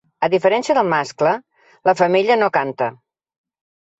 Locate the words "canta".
2.57-2.87